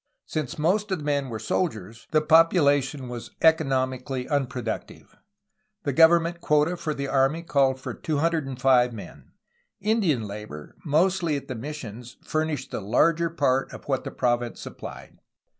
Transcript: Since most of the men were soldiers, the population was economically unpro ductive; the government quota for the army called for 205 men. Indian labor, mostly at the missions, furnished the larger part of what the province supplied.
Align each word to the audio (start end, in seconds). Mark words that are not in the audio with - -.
Since 0.25 0.57
most 0.57 0.89
of 0.89 0.97
the 0.97 1.03
men 1.05 1.29
were 1.29 1.37
soldiers, 1.37 2.07
the 2.09 2.21
population 2.23 3.07
was 3.07 3.29
economically 3.43 4.25
unpro 4.25 4.63
ductive; 4.63 5.15
the 5.83 5.93
government 5.93 6.41
quota 6.41 6.75
for 6.75 6.95
the 6.95 7.07
army 7.07 7.43
called 7.43 7.79
for 7.79 7.93
205 7.93 8.93
men. 8.93 9.29
Indian 9.79 10.23
labor, 10.23 10.75
mostly 10.83 11.37
at 11.37 11.47
the 11.47 11.53
missions, 11.53 12.17
furnished 12.23 12.71
the 12.71 12.81
larger 12.81 13.29
part 13.29 13.71
of 13.71 13.85
what 13.85 14.03
the 14.03 14.09
province 14.09 14.59
supplied. 14.59 15.19